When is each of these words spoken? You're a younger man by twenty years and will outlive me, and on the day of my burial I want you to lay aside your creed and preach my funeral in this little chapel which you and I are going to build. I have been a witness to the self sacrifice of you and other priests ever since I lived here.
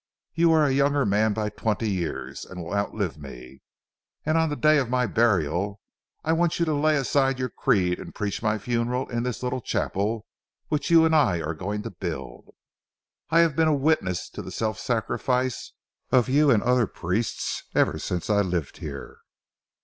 You're 0.33 0.65
a 0.65 0.71
younger 0.73 1.05
man 1.05 1.33
by 1.33 1.51
twenty 1.51 1.91
years 1.91 2.43
and 2.43 2.63
will 2.63 2.73
outlive 2.73 3.19
me, 3.19 3.61
and 4.25 4.35
on 4.35 4.49
the 4.49 4.55
day 4.55 4.79
of 4.79 4.89
my 4.89 5.05
burial 5.05 5.79
I 6.23 6.33
want 6.33 6.57
you 6.57 6.65
to 6.65 6.73
lay 6.73 6.95
aside 6.95 7.37
your 7.37 7.49
creed 7.51 7.99
and 7.99 8.15
preach 8.15 8.41
my 8.41 8.57
funeral 8.57 9.07
in 9.09 9.21
this 9.21 9.43
little 9.43 9.61
chapel 9.61 10.25
which 10.69 10.89
you 10.89 11.05
and 11.05 11.15
I 11.15 11.39
are 11.41 11.53
going 11.53 11.83
to 11.83 11.91
build. 11.91 12.55
I 13.29 13.41
have 13.41 13.55
been 13.55 13.67
a 13.67 13.75
witness 13.75 14.27
to 14.31 14.41
the 14.41 14.49
self 14.51 14.79
sacrifice 14.79 15.71
of 16.11 16.27
you 16.29 16.49
and 16.49 16.63
other 16.63 16.87
priests 16.87 17.61
ever 17.75 17.99
since 17.99 18.27
I 18.27 18.41
lived 18.41 18.77
here. 18.77 19.19